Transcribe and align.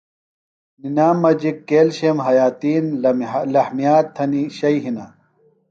نِنام 0.81 1.15
مجیۡ 1.23 1.55
کییلشم، 1.67 2.17
حیاتین، 2.27 2.85
لحمیات 3.53 4.05
تھنیۡ 4.15 4.49
شئے 4.57 4.77
ہِنہ۔ 4.83 5.05